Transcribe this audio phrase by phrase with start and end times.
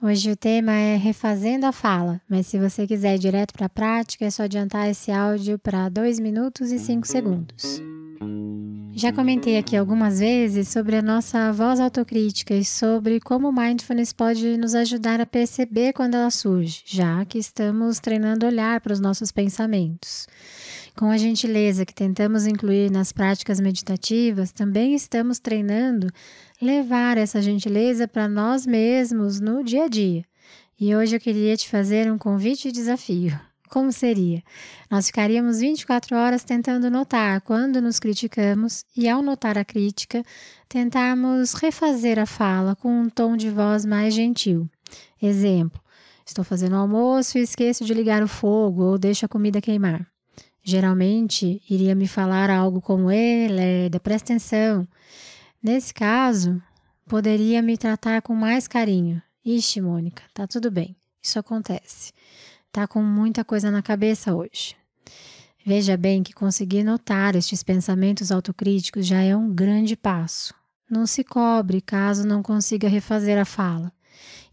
[0.00, 3.68] Hoje o tema é refazendo a fala, mas se você quiser ir direto para a
[3.68, 7.82] prática, é só adiantar esse áudio para 2 minutos e 5 segundos.
[8.92, 14.12] Já comentei aqui algumas vezes sobre a nossa voz autocrítica e sobre como o mindfulness
[14.12, 19.00] pode nos ajudar a perceber quando ela surge, já que estamos treinando olhar para os
[19.00, 20.28] nossos pensamentos.
[20.98, 26.08] Com a gentileza que tentamos incluir nas práticas meditativas, também estamos treinando
[26.60, 30.24] levar essa gentileza para nós mesmos no dia a dia.
[30.76, 33.38] E hoje eu queria te fazer um convite e desafio.
[33.70, 34.42] Como seria?
[34.90, 40.24] Nós ficaríamos 24 horas tentando notar quando nos criticamos e, ao notar a crítica,
[40.68, 44.68] tentarmos refazer a fala com um tom de voz mais gentil.
[45.22, 45.80] Exemplo:
[46.26, 50.04] estou fazendo almoço e esqueço de ligar o fogo ou deixo a comida queimar.
[50.68, 54.86] Geralmente iria me falar algo como: Ei, Lerda, presta atenção.
[55.62, 56.62] Nesse caso,
[57.08, 59.22] poderia me tratar com mais carinho.
[59.42, 60.94] Ixi, Mônica, tá tudo bem.
[61.22, 62.12] Isso acontece.
[62.70, 64.76] Tá com muita coisa na cabeça hoje.
[65.64, 70.52] Veja bem que conseguir notar estes pensamentos autocríticos já é um grande passo.
[70.90, 73.90] Não se cobre caso não consiga refazer a fala.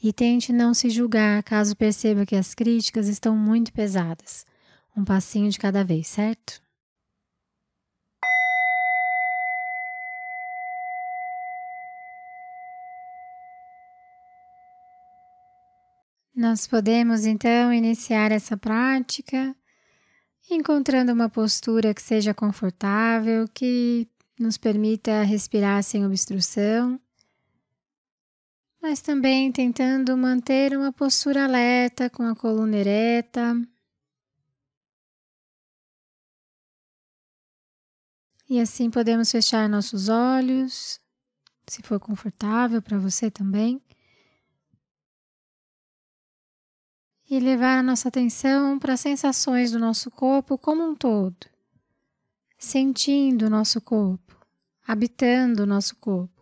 [0.00, 4.46] E tente não se julgar caso perceba que as críticas estão muito pesadas.
[4.96, 6.62] Um passinho de cada vez, certo?
[16.34, 19.54] Nós podemos então iniciar essa prática
[20.50, 24.06] encontrando uma postura que seja confortável, que
[24.38, 27.00] nos permita respirar sem obstrução,
[28.82, 33.56] mas também tentando manter uma postura alerta com a coluna ereta.
[38.54, 41.00] E assim podemos fechar nossos olhos,
[41.66, 43.82] se for confortável para você também.
[47.28, 51.48] e levar a nossa atenção para as sensações do nosso corpo como um todo,
[52.56, 54.38] sentindo o nosso corpo,
[54.86, 56.33] habitando o nosso corpo.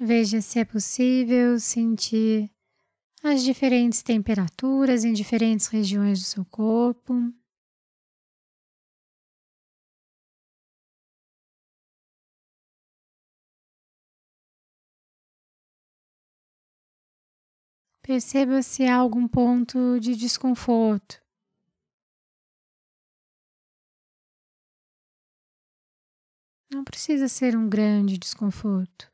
[0.00, 2.50] Veja se é possível sentir
[3.22, 7.14] as diferentes temperaturas em diferentes regiões do seu corpo.
[18.02, 21.22] Perceba se há algum ponto de desconforto.
[26.68, 29.11] Não precisa ser um grande desconforto.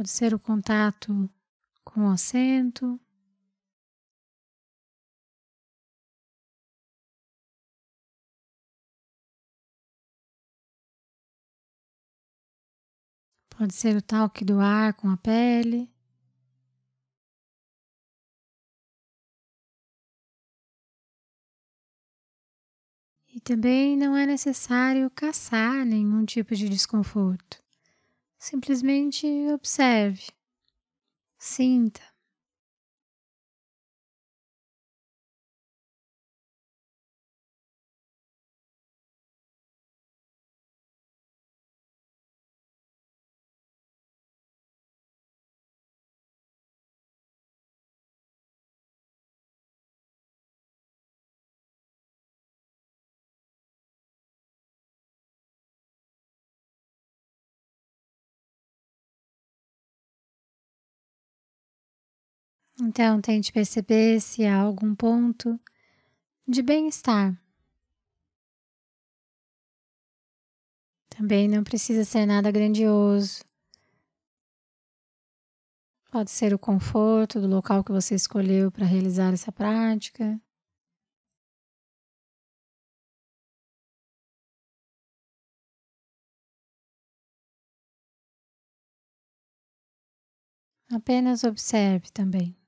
[0.00, 1.28] Pode ser o contato
[1.84, 2.98] com o assento.
[13.50, 15.86] Pode ser o toque do ar com a pele.
[23.28, 27.60] E também não é necessário caçar nenhum tipo de desconforto.
[28.42, 30.22] Simplesmente observe,
[31.38, 32.09] sinta.
[62.82, 65.60] Então, tente perceber se há algum ponto
[66.48, 67.38] de bem-estar.
[71.10, 73.44] Também não precisa ser nada grandioso.
[76.10, 80.40] Pode ser o conforto do local que você escolheu para realizar essa prática.
[90.90, 92.59] Apenas observe também.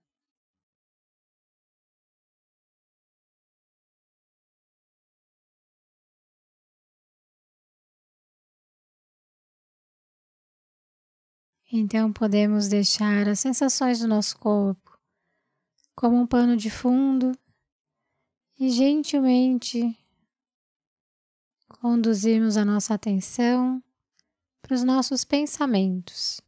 [11.74, 15.00] Então podemos deixar as sensações do nosso corpo
[15.96, 17.32] como um pano de fundo
[18.60, 19.98] e gentilmente
[21.69, 23.82] conduzirmos a nossa atenção
[24.60, 26.42] para os nossos pensamentos.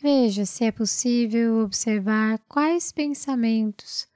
[0.00, 4.08] Veja se é possível observar quais pensamentos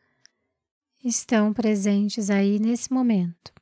[1.05, 3.53] estão presentes aí nesse momento.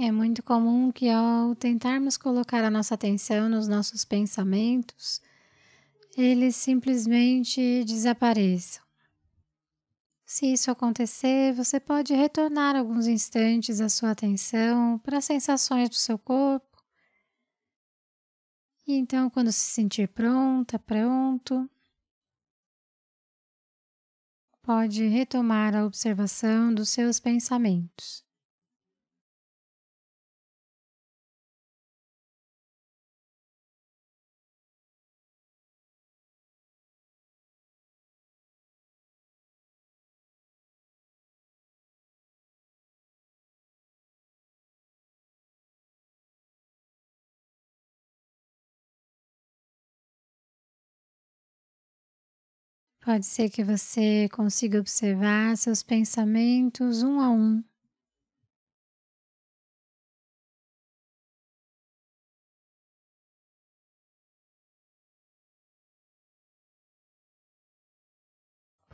[0.00, 5.20] É muito comum que ao tentarmos colocar a nossa atenção nos nossos pensamentos,
[6.16, 8.80] eles simplesmente desapareçam.
[10.24, 15.96] Se isso acontecer, você pode retornar alguns instantes a sua atenção para as sensações do
[15.96, 16.80] seu corpo.
[18.86, 21.68] E então, quando se sentir pronta, pronto,
[24.62, 28.27] pode retomar a observação dos seus pensamentos.
[53.08, 57.64] Pode ser que você consiga observar seus pensamentos um a um.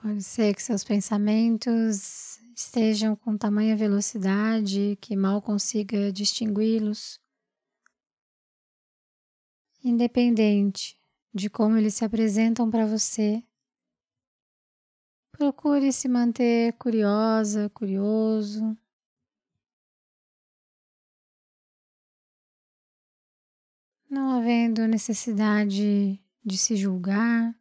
[0.01, 7.21] Pode ser que seus pensamentos estejam com tamanha velocidade que mal consiga distingui-los.
[9.83, 10.97] Independente
[11.35, 13.43] de como eles se apresentam para você,
[15.37, 18.79] Procure se manter curiosa, curioso.
[24.09, 27.53] Não havendo necessidade de se julgar,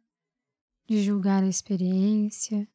[0.86, 2.68] de julgar a experiência.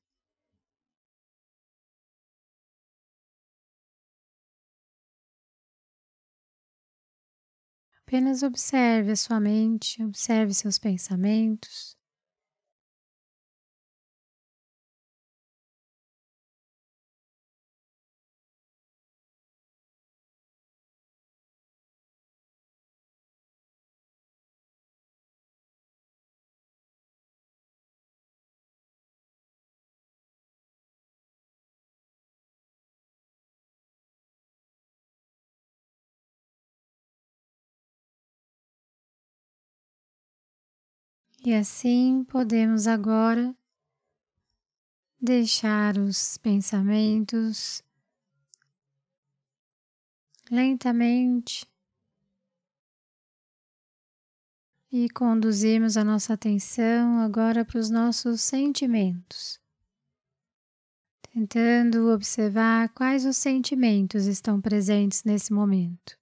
[8.01, 11.98] Apenas observe a sua mente, observe seus pensamentos.
[41.41, 43.55] E assim podemos agora
[45.21, 47.81] deixar os pensamentos
[50.51, 51.65] lentamente
[54.91, 59.61] e conduzirmos a nossa atenção agora para os nossos sentimentos,
[61.31, 66.18] tentando observar quais os sentimentos estão presentes nesse momento.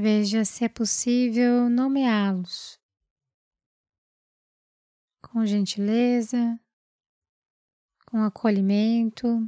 [0.00, 2.80] Veja se é possível nomeá-los.
[5.20, 6.58] Com gentileza,
[8.06, 9.46] com acolhimento,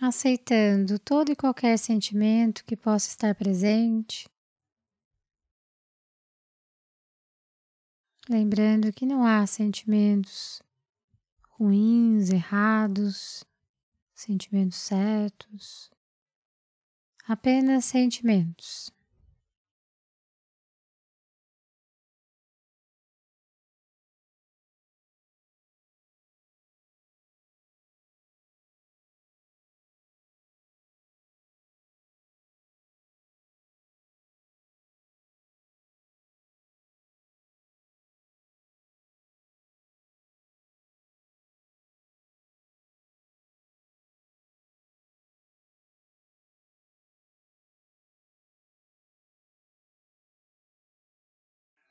[0.00, 4.26] aceitando todo e qualquer sentimento que possa estar presente.
[8.26, 10.62] Lembrando que não há sentimentos
[11.50, 13.44] ruins, errados,
[14.14, 15.94] sentimentos certos
[17.26, 18.95] apenas sentimentos.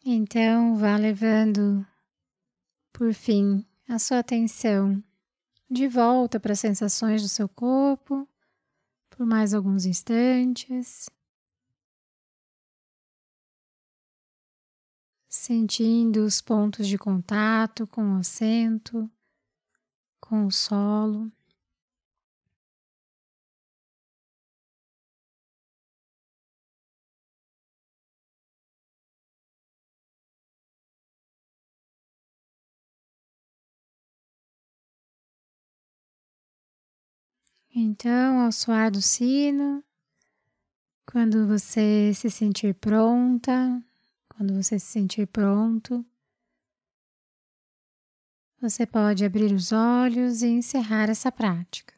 [0.07, 1.83] Então, vá levando,
[2.93, 5.03] por fim, a sua atenção
[5.67, 8.29] de volta para as sensações do seu corpo
[9.09, 11.09] por mais alguns instantes.
[15.27, 19.09] Sentindo os pontos de contato com o assento,
[20.19, 21.31] com o solo.
[37.77, 39.83] Então, ao soar do sino,
[41.05, 43.83] quando você se sentir pronta,
[44.29, 46.05] quando você se sentir pronto,
[48.61, 51.93] você pode abrir os olhos e encerrar essa prática.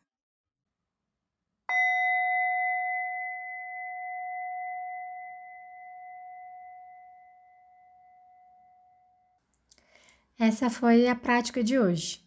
[10.40, 12.27] Essa foi a prática de hoje.